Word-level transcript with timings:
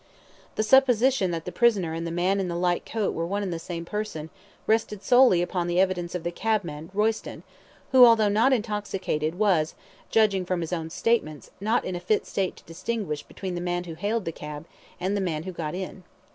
The 0.55 0.63
supposition 0.63 1.29
that 1.29 1.45
the 1.45 1.51
prisoner 1.51 1.93
and 1.93 2.07
the 2.07 2.11
man 2.11 2.39
in 2.39 2.47
the 2.47 2.55
light 2.55 2.87
coat 2.87 3.13
were 3.13 3.23
one 3.27 3.43
and 3.43 3.53
the 3.53 3.59
same 3.59 3.85
person, 3.85 4.31
rested 4.65 5.03
solely 5.03 5.43
upon 5.43 5.67
the 5.67 5.79
evidence 5.79 6.15
of 6.15 6.23
the 6.23 6.31
cabman, 6.31 6.89
Royston, 6.91 7.43
who, 7.91 8.03
although 8.03 8.27
not 8.27 8.51
intoxicated, 8.51 9.35
was 9.35 9.75
judging 10.09 10.43
from 10.43 10.61
his 10.61 10.73
own 10.73 10.89
statements, 10.89 11.51
not 11.61 11.85
in 11.85 11.95
a 11.95 11.99
fit 11.99 12.25
state 12.25 12.55
to 12.55 12.63
distinguish 12.63 13.21
between 13.21 13.53
the 13.53 13.61
man 13.61 13.83
who 13.83 13.93
hailed 13.93 14.25
the 14.25 14.31
cab, 14.31 14.65
and 14.99 15.15
the 15.15 15.21
man 15.21 15.43
who 15.43 15.51
got 15.51 15.75
in. 15.75 16.03